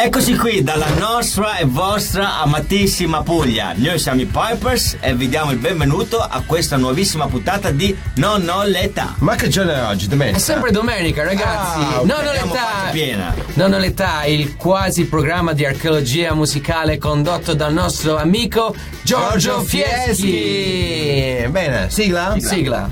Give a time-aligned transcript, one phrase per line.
[0.00, 3.72] Eccoci qui dalla nostra e vostra amatissima Puglia.
[3.74, 8.48] Noi siamo i Pipers e vi diamo il benvenuto a questa nuovissima puntata di Non
[8.48, 9.16] ho l'età.
[9.18, 10.06] Ma che giorno è oggi?
[10.06, 10.36] Domenica?
[10.36, 11.80] È sempre domenica, ragazzi.
[11.80, 12.90] Ah, non ho l'età.
[12.92, 13.34] piena.
[13.54, 21.44] Non ho l'età, il quasi programma di archeologia musicale condotto dal nostro amico Giorgio Fieschi.
[21.50, 22.36] Bene, sigla?
[22.38, 22.88] Sigla.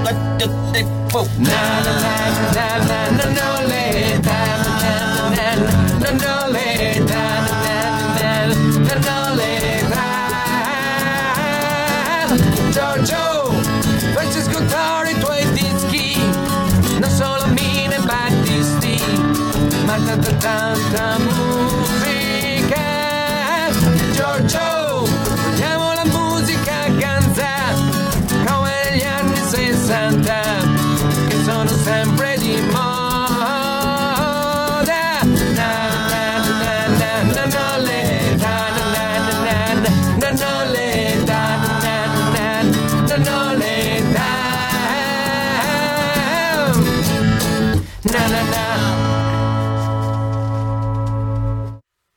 [0.00, 3.57] Na, na, na, na,
[20.48, 21.37] time, time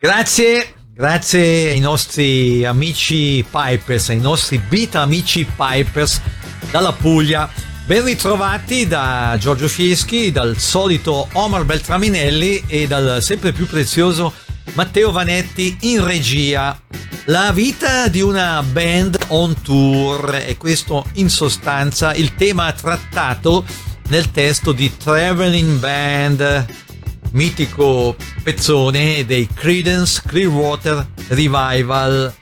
[0.03, 6.19] Grazie, grazie ai nostri amici Pipers, ai nostri beat amici Pipers
[6.71, 7.47] dalla Puglia.
[7.85, 14.33] Ben ritrovati da Giorgio Fieschi, dal solito Omar Beltraminelli e dal sempre più prezioso
[14.73, 16.75] Matteo Vanetti in regia.
[17.25, 23.63] La vita di una band on tour e questo in sostanza il tema trattato
[24.07, 26.89] nel testo di Traveling Band
[27.31, 32.33] mitico pezzone dei Credence Clearwater Revival,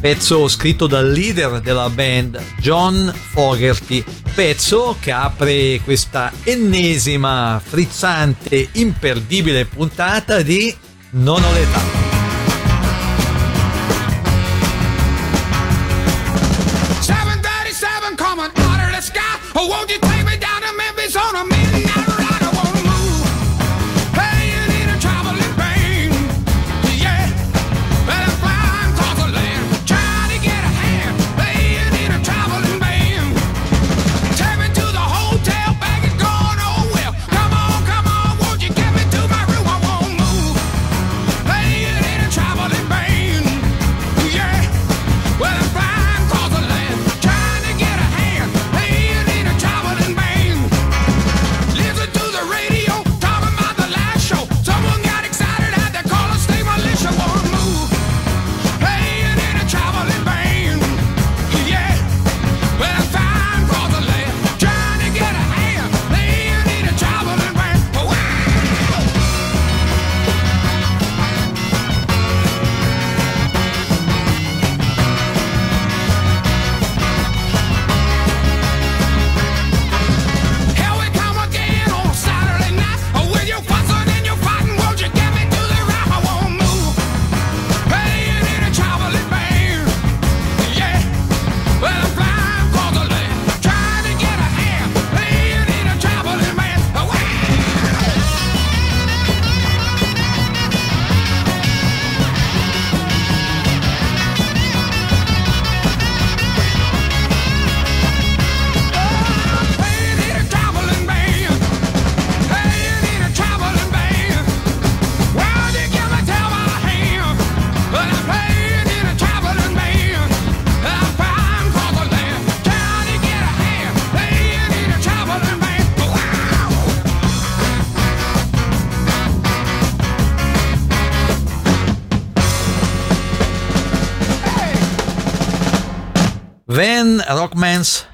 [0.00, 9.64] pezzo scritto dal leader della band John Fogerty, pezzo che apre questa ennesima, frizzante, imperdibile
[9.66, 10.74] puntata di
[11.10, 12.01] Non ho l'età.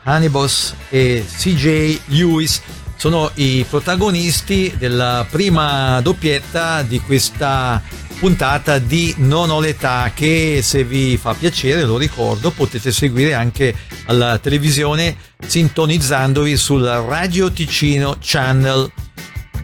[0.09, 2.63] Hannibals e CJ Lewis
[2.97, 7.81] sono i protagonisti della prima doppietta di questa
[8.19, 13.73] puntata di Non ho l'età che se vi fa piacere, lo ricordo, potete seguire anche
[14.07, 15.17] alla televisione
[15.47, 18.91] sintonizzandovi sul Radio Ticino Channel.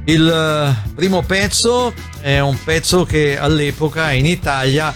[0.05, 4.94] Il eh, primo pezzo è un pezzo che all'epoca in Italia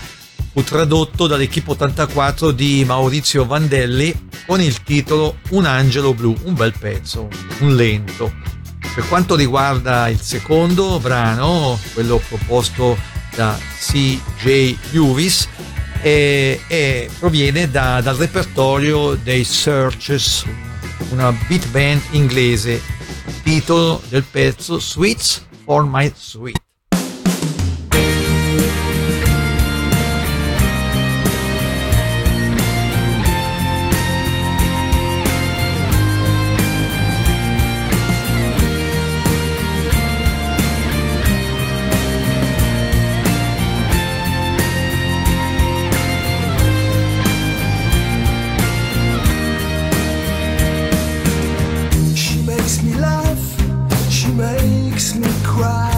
[0.58, 6.74] fu tradotto dall'Equipe 84 di Maurizio Vandelli con il titolo Un angelo blu, un bel
[6.76, 7.28] pezzo,
[7.60, 8.32] un lento.
[8.92, 12.98] Per quanto riguarda il secondo brano, quello proposto
[13.36, 15.48] da CJ Lewis,
[16.02, 20.44] e, e proviene da- dal repertorio dei Searches,
[21.10, 22.82] una beat band inglese.
[23.44, 26.67] Titolo del pezzo Sweets for My Sweet.
[54.56, 55.97] makes me cry.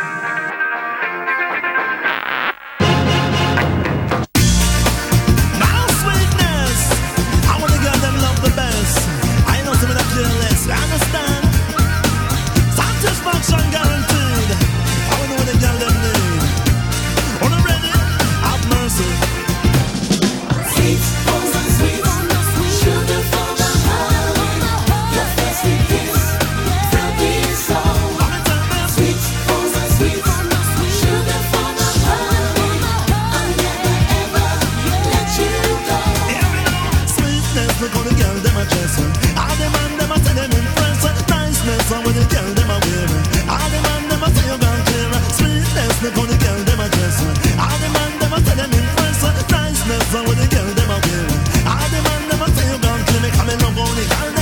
[37.91, 38.95] Look the girl them a dress
[39.35, 43.07] All the man them a say them impress Niceness, how the girl them a wear
[43.51, 46.79] All the man them a say you gone clear Sweetness, look how the girl them
[46.79, 47.17] a dress
[47.59, 49.19] All the man them a say them impress
[49.51, 51.27] Niceness, how the girl them a wear
[51.67, 54.40] All the man them a say you gone clear Me come and love the girl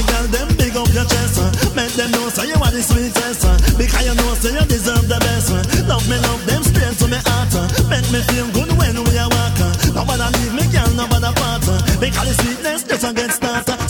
[0.00, 1.36] the girls them big up your chest.
[1.76, 3.44] Make them know say you are the sweetest.
[3.76, 5.52] Because you know say you deserve the best.
[5.88, 7.52] Love me, love them straight to me heart.
[7.88, 9.72] Make me feel good when we are walking.
[9.92, 11.64] Nobody leave me, girl, nobody part.
[12.00, 13.89] Because the sweetness just a get started.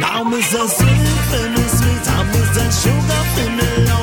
[0.00, 2.06] Now, and sweet,
[2.72, 3.93] sugar, finna.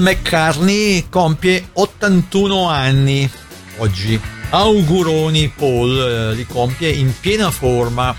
[0.00, 3.30] McCartney compie 81 anni
[3.78, 4.20] oggi.
[4.50, 8.14] Auguroni Paul eh, li compie in piena forma.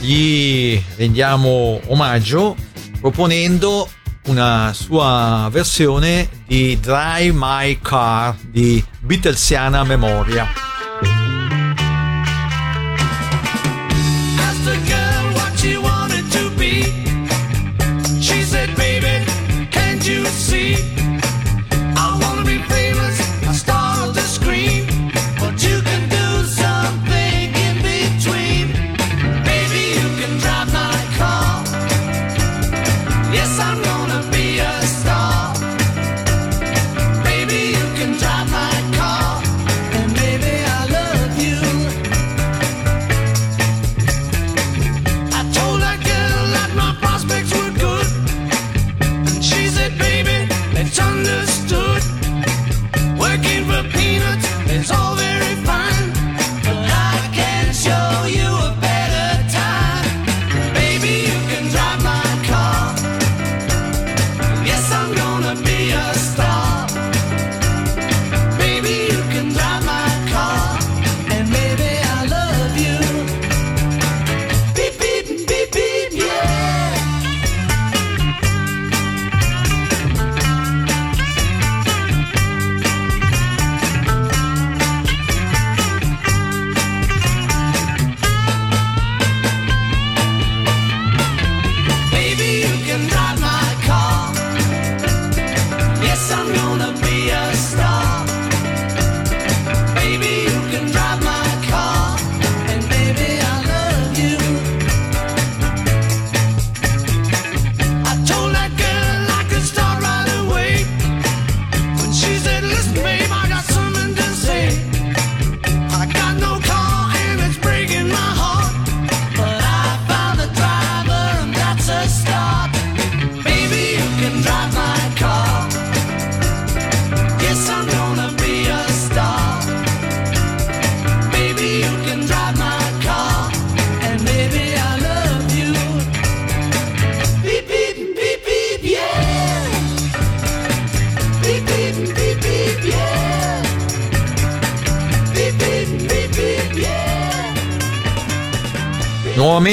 [0.00, 2.56] Gli rendiamo omaggio
[3.00, 3.88] proponendo
[4.26, 10.61] una sua versione di Drive My Car di Beatlesiana memoria.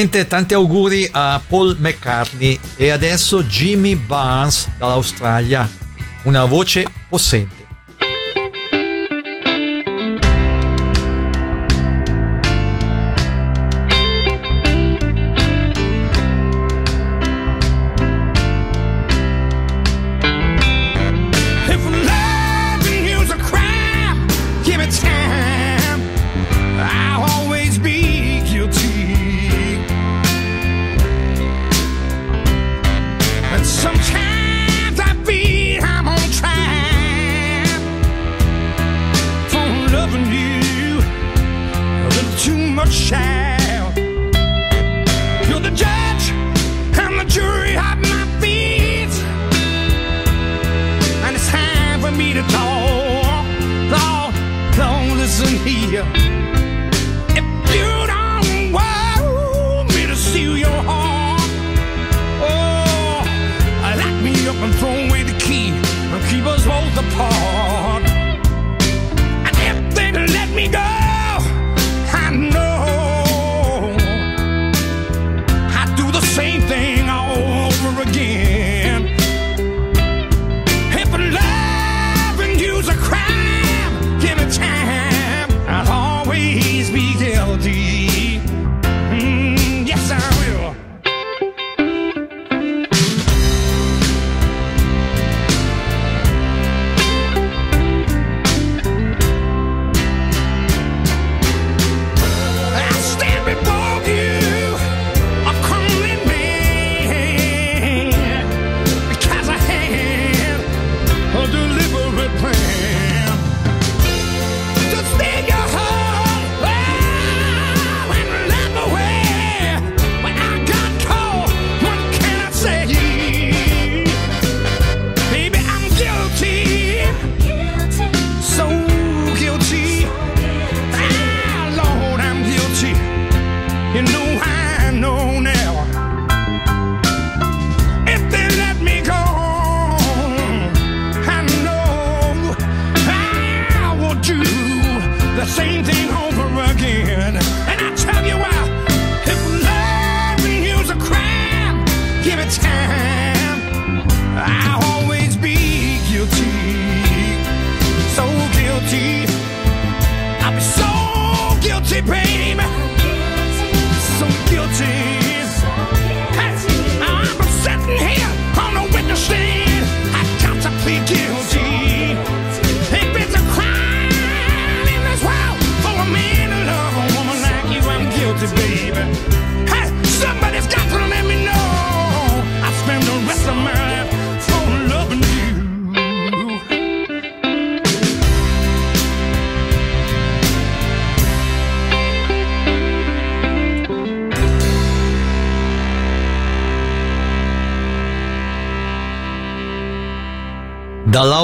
[0.09, 5.69] Ovviamente tanti auguri a Paul McCartney e adesso Jimmy Barnes dall'Australia,
[6.23, 7.58] una voce possente.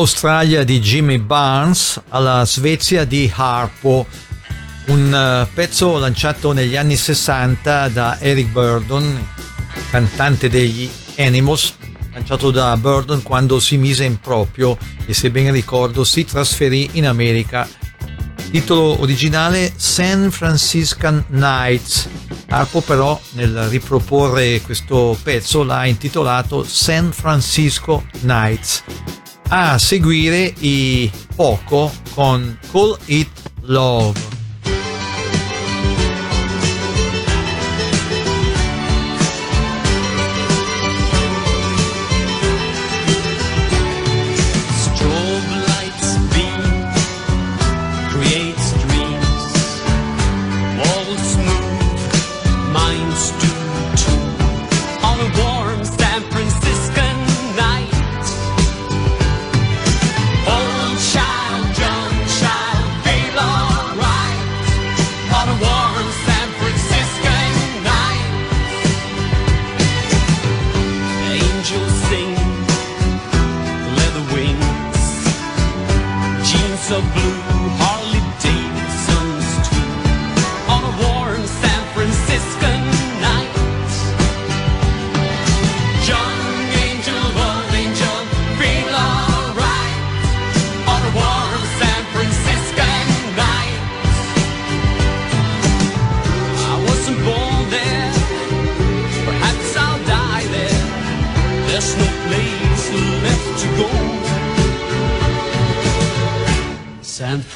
[0.05, 4.05] dall'Australia di Jimmy Barnes alla Svezia di Harpo,
[4.87, 9.27] un eh, pezzo lanciato negli anni 60 da Eric Burdon,
[9.89, 10.87] cantante degli
[11.17, 11.73] Animals,
[12.13, 17.07] lanciato da Burdon quando si mise in proprio e se ben ricordo si trasferì in
[17.07, 17.67] America.
[18.51, 22.07] Titolo originale San Franciscan Nights.
[22.49, 28.83] Harpo però nel riproporre questo pezzo l'ha intitolato San Francisco Nights
[29.49, 33.29] a seguire i Poco con Call It
[33.61, 34.34] Love.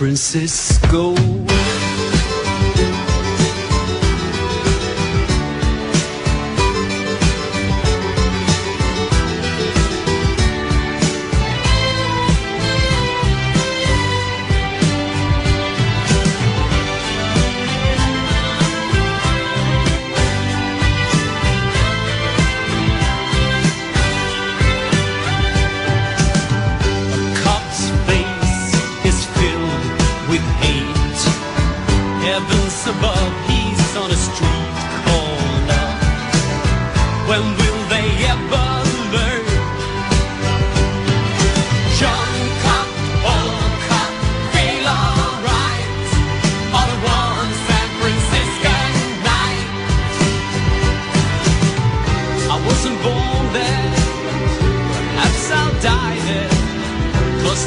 [0.10, 0.69] differences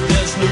[0.00, 0.52] there's no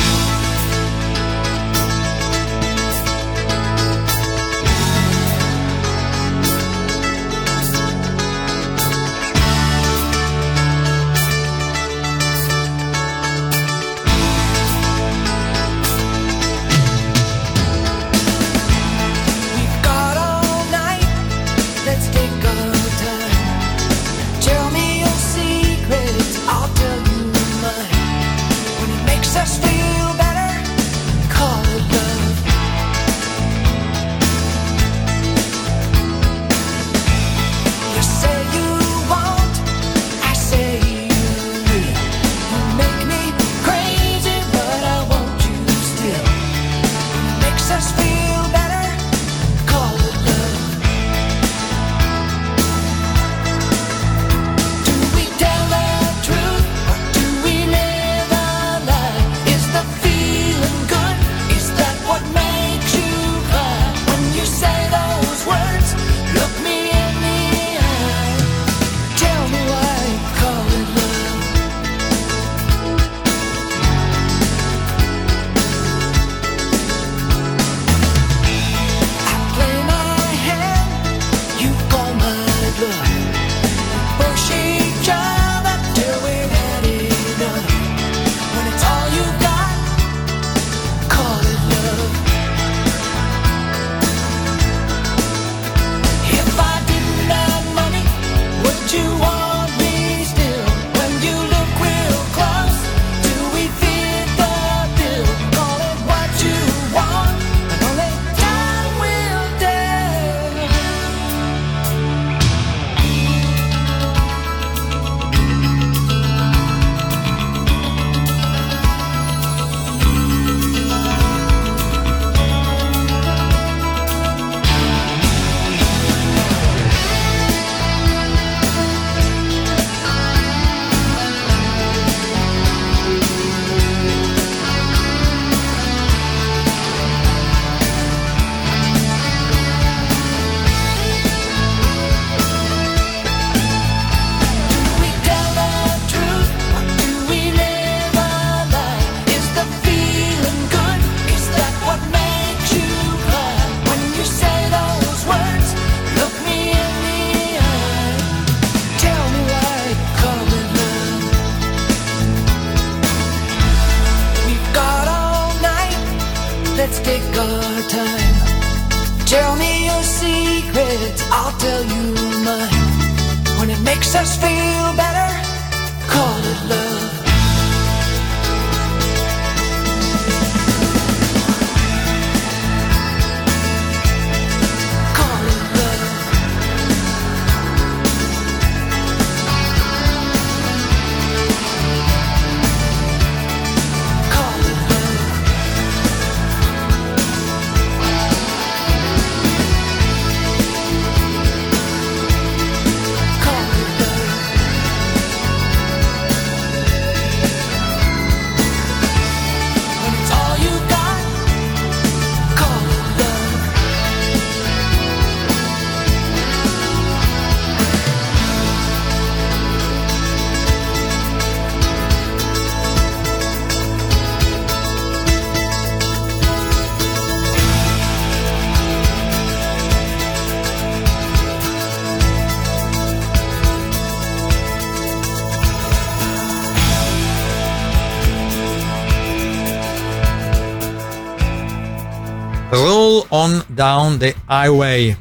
[244.51, 245.15] Highway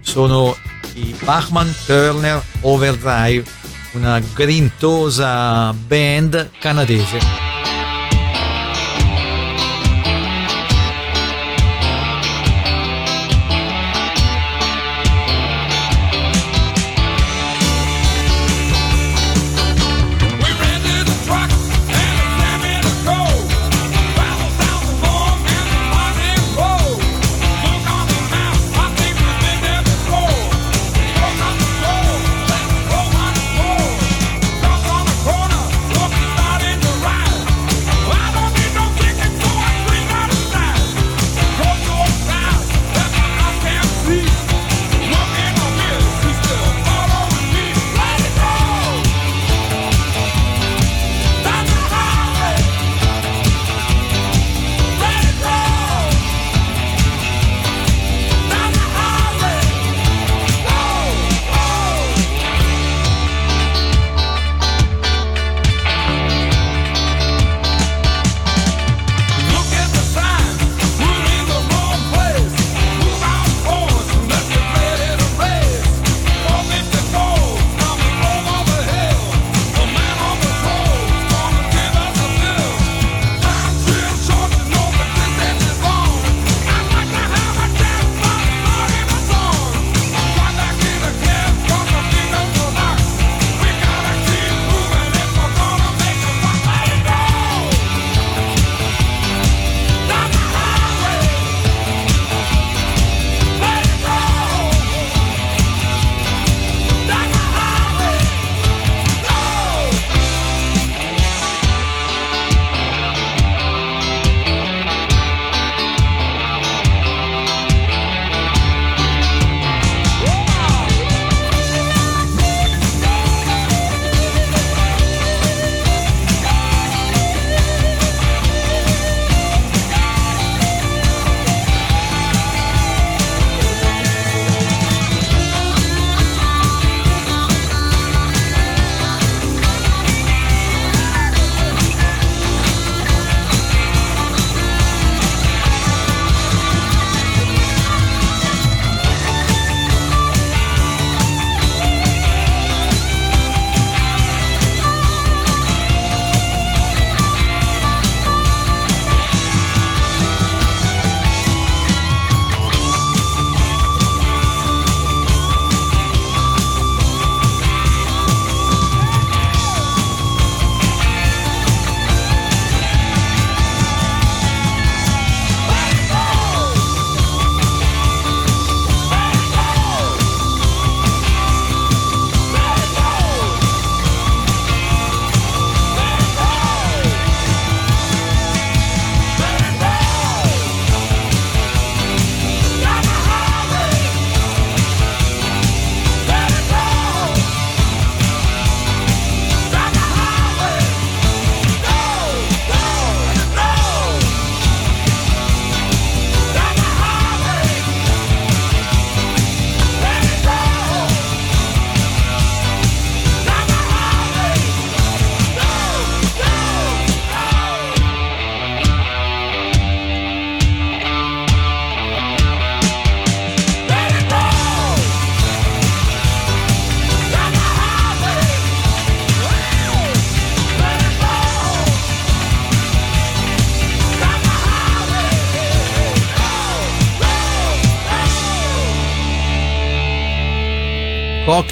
[0.00, 0.56] sono
[0.94, 3.44] i Bachman Turner Overdrive,
[3.92, 7.43] una grintosa band canadese.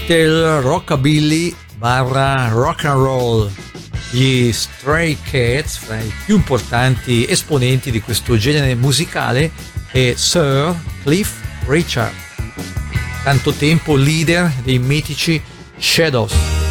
[0.02, 3.50] Cocktail rockabilly barra rock and roll.
[4.10, 9.52] Gli Stray Cats, fra i più importanti esponenti di questo genere musicale,
[9.92, 11.32] è Sir Cliff
[11.66, 12.12] Richard,
[13.22, 15.40] tanto tempo leader dei mitici
[15.78, 16.61] Shadows.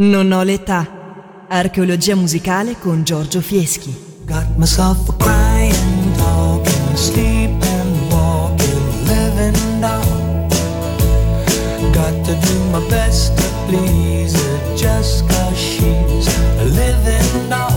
[0.00, 1.44] Non ho l'età.
[1.46, 3.94] Archeologia musicale con Giorgio Fieschi.
[4.24, 10.48] Got myself a crying, talking, sleeping, walking, living doll.
[11.92, 16.28] Got to do my best to please her just cause she's
[16.60, 17.68] a living doll.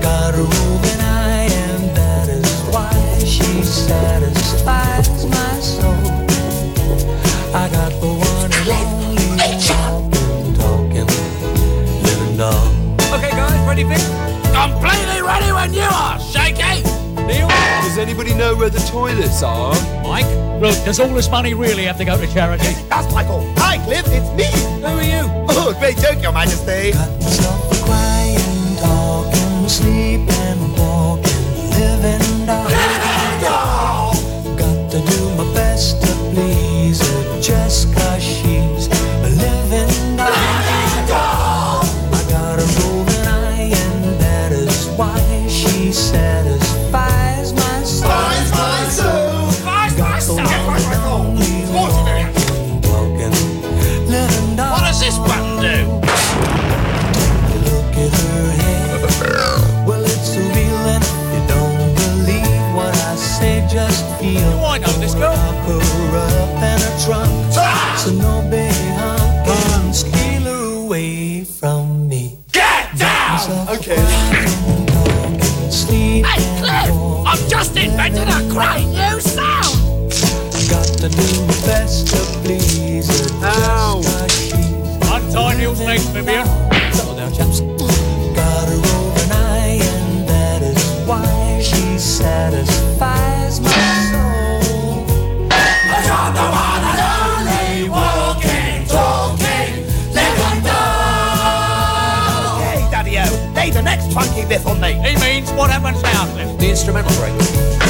[0.00, 2.90] Got a roving eye, and that is why
[3.24, 4.31] she satisfies
[13.82, 14.52] guys, ready, Vic?
[14.52, 16.82] Completely ready when you are, Shaky!
[17.26, 17.48] Neil?
[17.48, 19.74] Does anybody know where the toilets are?
[20.02, 20.26] Mike?
[20.60, 22.72] Look, does all this money really have to go to charity?
[22.88, 23.52] That's Michael.
[23.58, 24.04] Hi, Cliff.
[24.08, 24.44] It's me.
[24.80, 25.22] Who are you?
[25.48, 26.92] Oh, great joke, Your Majesty.
[26.92, 32.41] Got myself a crying, talking, sleeping, walking, living
[77.32, 80.10] I've just invented a great new sound!
[80.68, 83.32] Got the new best of Blizzard.
[83.42, 84.02] Ow!
[85.10, 86.46] Untie your legs, Vivian.
[86.92, 87.60] Settle down, chaps.
[87.60, 90.76] Got her over an and that is
[91.08, 93.70] why she satisfies my
[94.12, 95.06] soul.
[95.88, 102.60] I'm the one and only walking, talking, living doll!
[102.60, 105.00] Okay, Daddy-O, lay the next funky bit on me
[105.62, 106.24] what happens now?
[106.56, 107.81] The instrumental break.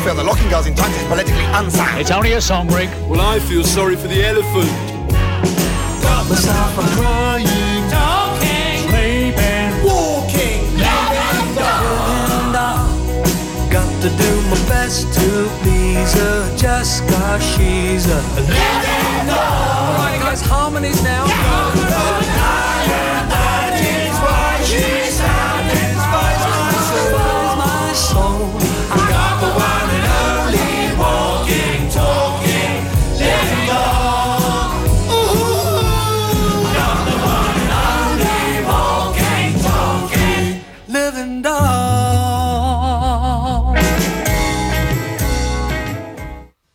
[0.00, 2.00] feel the locking girls in times is politically unsound.
[2.00, 2.88] It's only a song, break.
[3.06, 4.70] Well, I feel sorry for the elephant.
[6.02, 12.88] Got myself a crying, talking, sleeping, walking, living dog.
[13.70, 20.00] Got to do my best to please her just cause she's a living dog.
[20.00, 21.26] Alright, guys, harmonies now.
[21.26, 22.39] Yeah.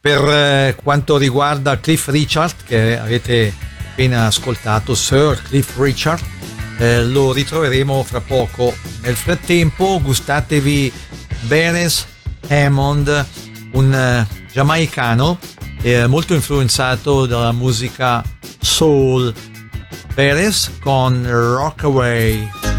[0.06, 3.51] Per eh, quanto riguarda Cliff Richard, che avete
[3.89, 6.24] appena ascoltato, Sir Cliff Richard,
[6.78, 8.72] eh, lo ritroveremo fra poco.
[9.01, 10.93] Nel frattempo gustatevi
[11.47, 12.06] Beres
[12.47, 13.26] Hammond,
[13.72, 15.39] un uh, giamaicano
[15.82, 18.24] eh, molto influenzato dalla musica
[18.60, 19.34] soul.
[20.14, 22.74] Beres con Rockaway.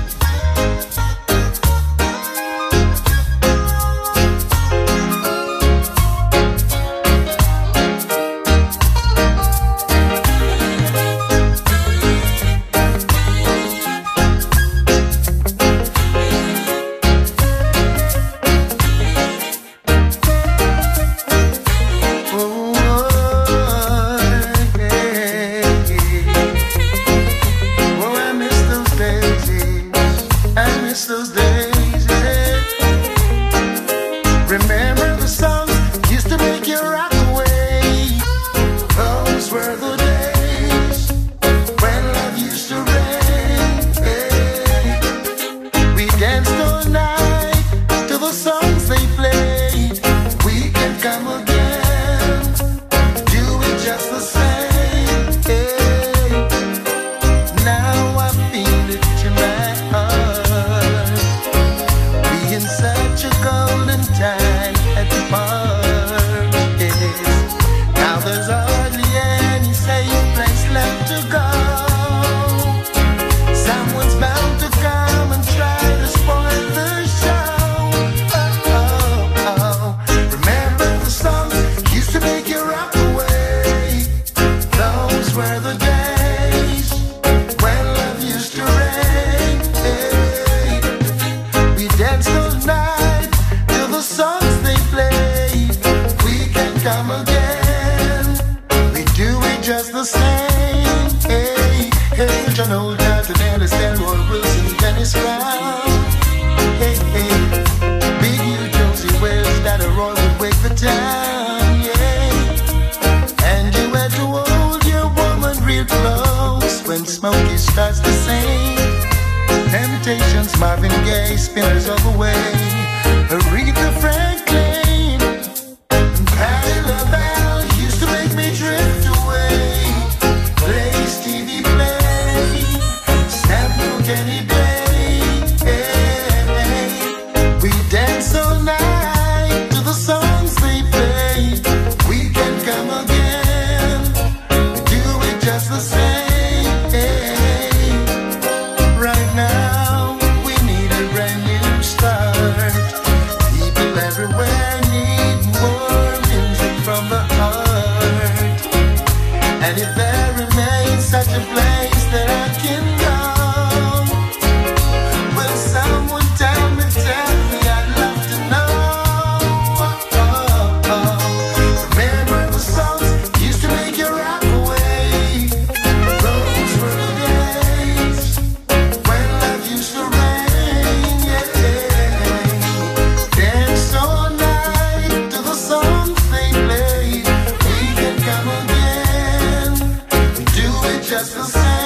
[191.06, 191.85] just the same.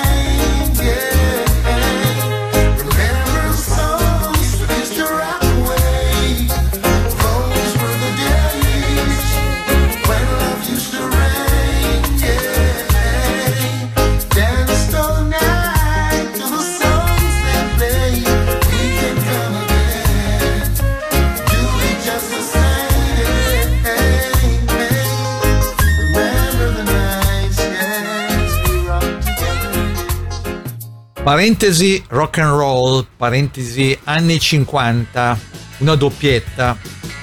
[31.31, 35.39] Parentesi rock and roll, parentesi anni 50,
[35.79, 36.77] una doppietta.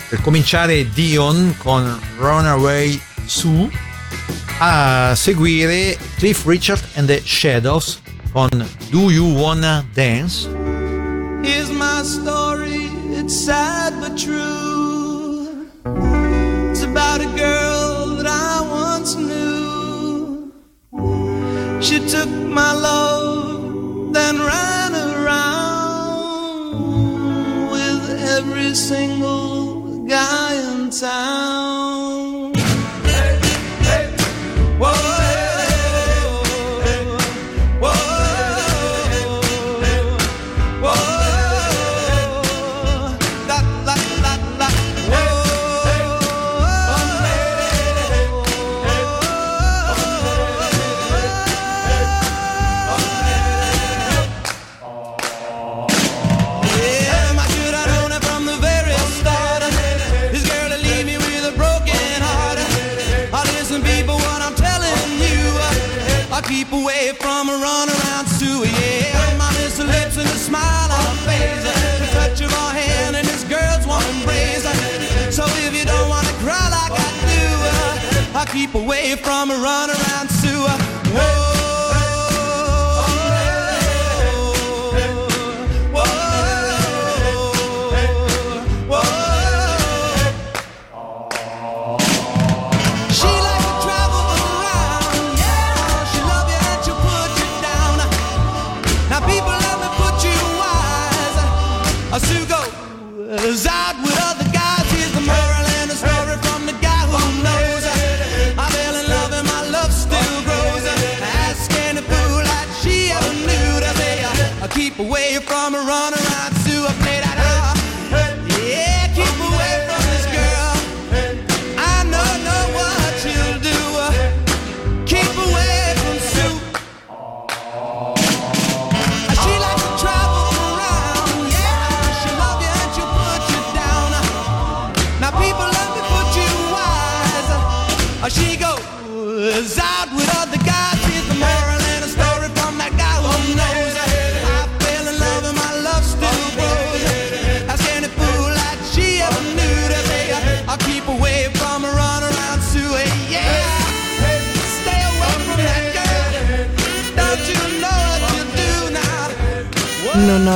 [0.07, 3.69] Per cominciare Dion con Runaway Sue,
[4.59, 7.99] a seguire Cliff Richard and the Shadows
[8.31, 8.49] con
[8.89, 10.47] Do You Wanna Dance?
[11.43, 15.67] Here's my story, it's sad but true.
[16.71, 20.53] It's about a girl that I once knew.
[21.81, 23.26] She took my love.
[24.17, 26.71] then ran around
[27.69, 28.03] with
[28.35, 31.86] every single guy in town.
[78.51, 80.77] keep away from a runaround sewer.
[81.13, 81.46] Whoa.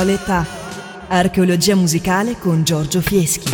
[0.02, 0.44] Proletà.
[1.06, 3.51] Archeologia musicale con Giorgio Fieschi.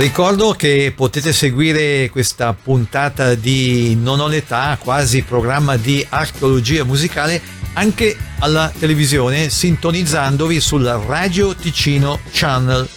[0.00, 7.38] Ricordo che potete seguire questa puntata di Non ho l'età, quasi programma di archeologia musicale,
[7.74, 12.88] anche alla televisione, sintonizzandovi sulla Radio Ticino Channel.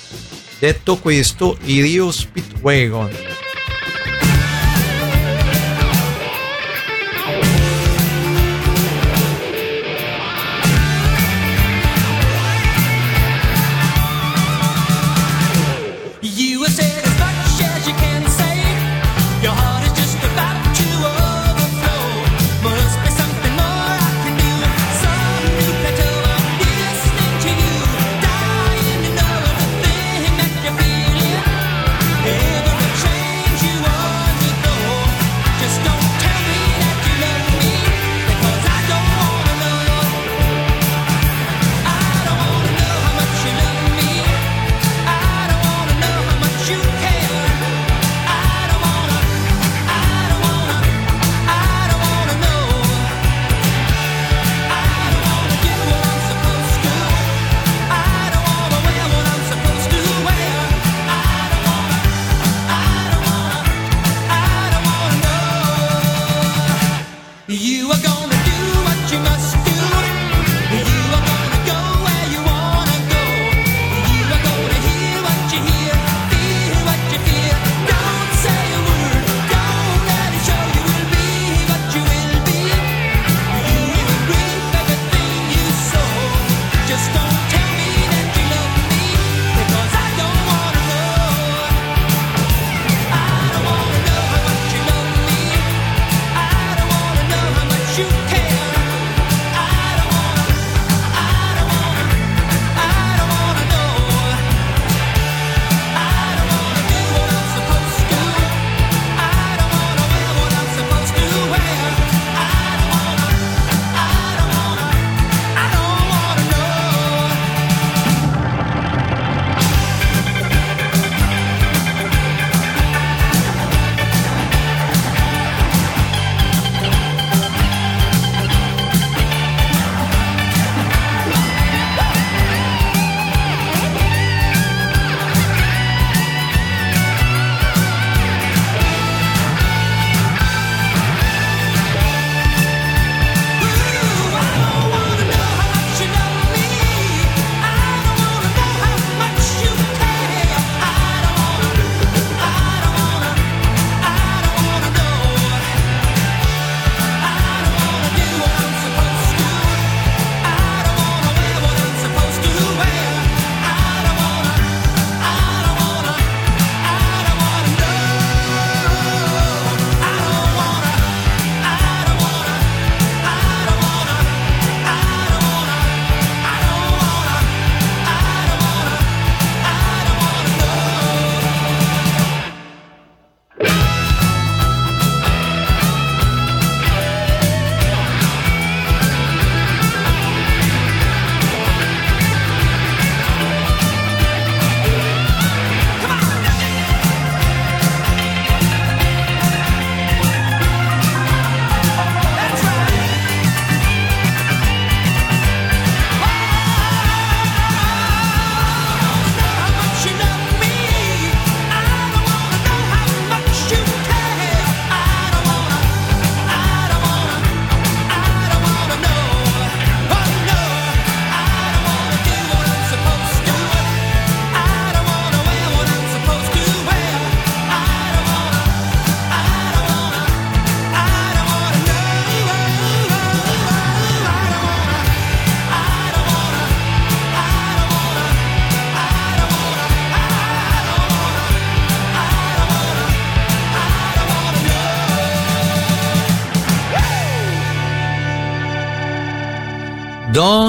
[0.60, 2.10] Detto questo, i Rio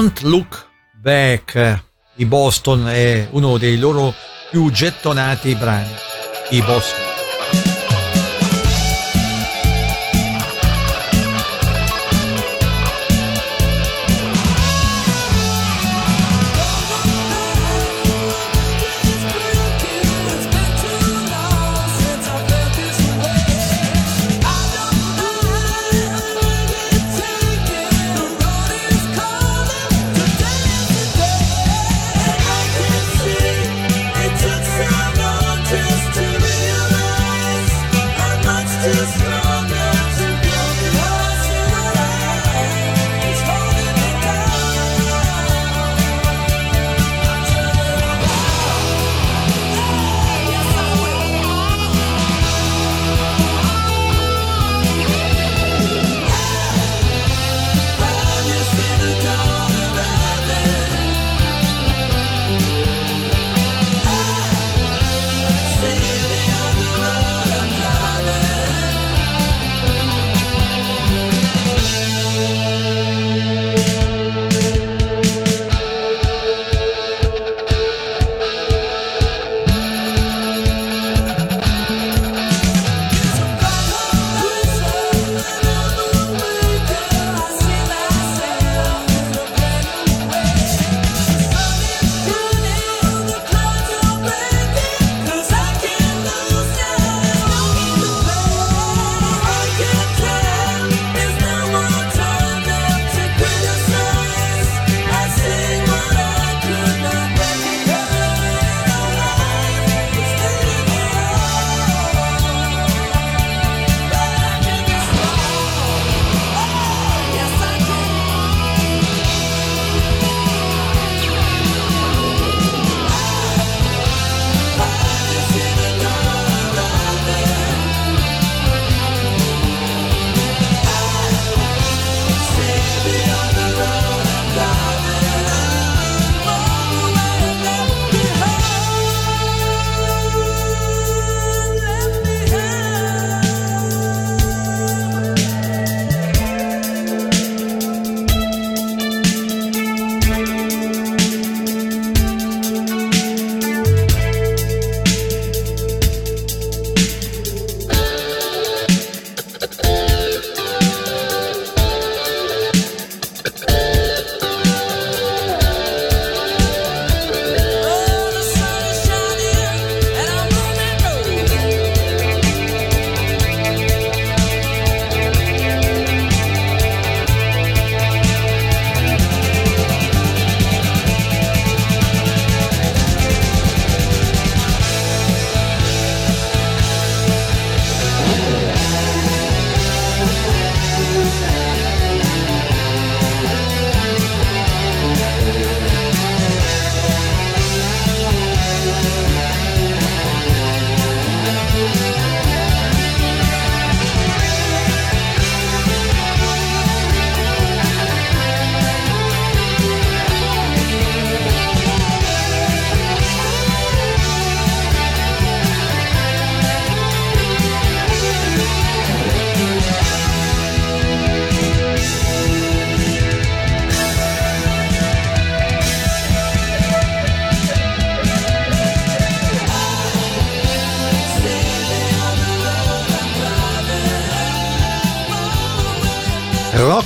[0.05, 0.67] Don't Look
[1.01, 1.83] Back
[2.13, 4.13] di Boston è uno dei loro
[4.51, 5.89] più gettonati brani.
[6.51, 7.14] I Boston.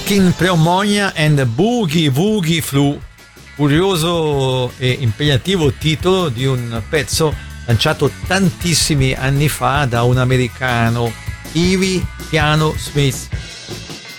[0.09, 2.99] Rocking Pneumonia and Boogie Woogie Flu,
[3.55, 7.31] curioso e impegnativo titolo di un pezzo
[7.65, 11.13] lanciato tantissimi anni fa da un americano,
[11.51, 13.27] Ivy Piano Smith.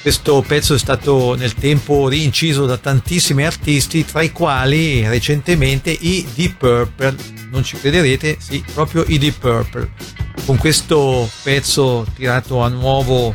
[0.00, 6.24] Questo pezzo è stato nel tempo rinciso da tantissimi artisti, tra i quali recentemente i
[6.36, 7.16] Deep Purple.
[7.50, 9.90] Non ci crederete, sì, proprio i Deep Purple.
[10.46, 13.34] Con questo pezzo tirato a nuovo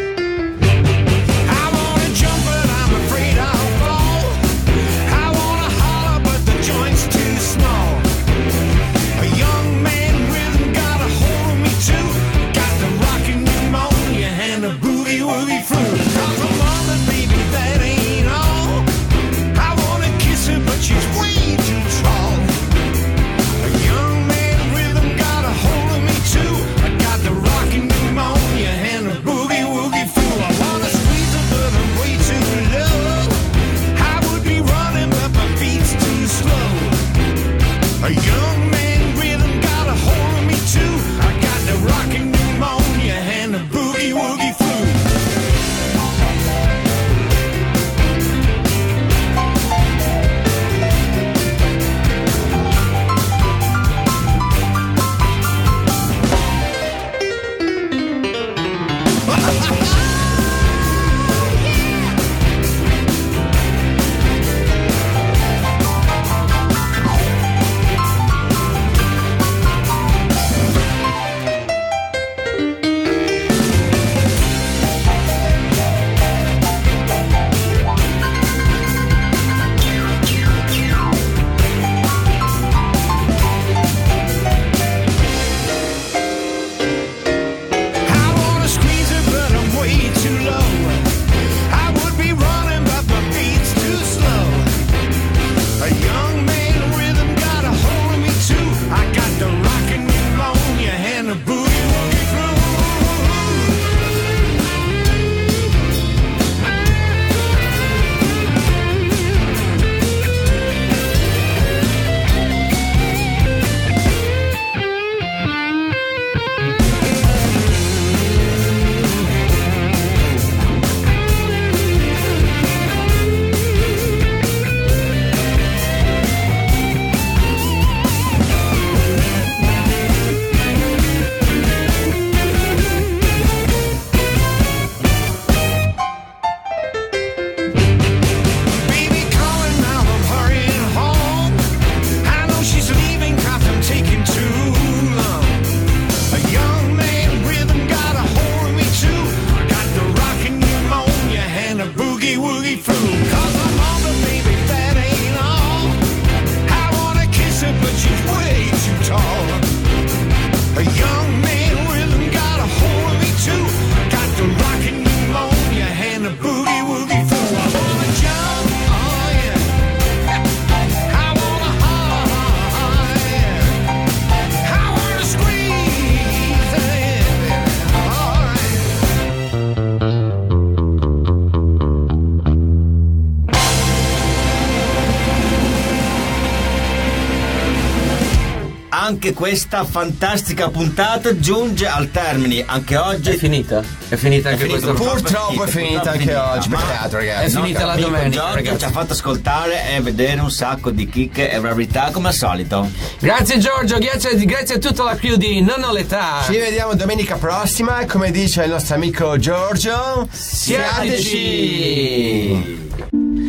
[189.41, 192.63] Questa fantastica puntata giunge al termine.
[192.63, 193.81] Anche oggi è finita.
[194.07, 196.69] È finita anche questa Purtroppo è finita anche oggi.
[196.69, 197.45] Peccato, ragazzi.
[197.45, 201.49] È finita la domenica, Giorgio ci ha fatto ascoltare e vedere un sacco di chicche
[201.49, 202.87] e rarità come al solito.
[203.19, 206.43] Grazie Giorgio, grazie, grazie a tutta la crew di Non ho l'età.
[206.45, 210.27] Ci vediamo domenica prossima, come dice il nostro amico Giorgio.
[210.29, 211.79] Siateci!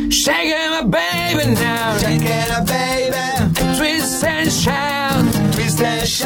[0.09, 1.99] Shake it, my baby now.
[1.99, 3.77] Shake it, baby.
[3.77, 4.92] Twist and shout.
[5.83, 6.23] Twist